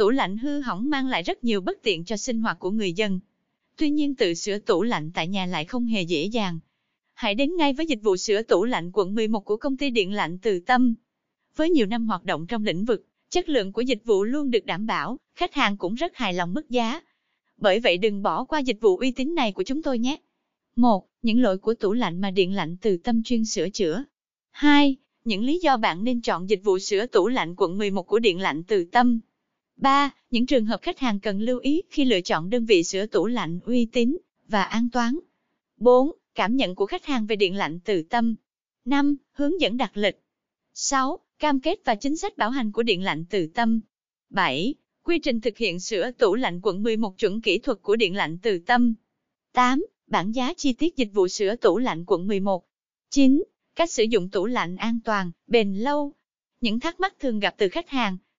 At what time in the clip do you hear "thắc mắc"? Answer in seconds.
56.80-57.14